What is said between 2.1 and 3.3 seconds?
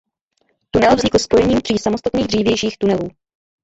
dřívějších tunelů.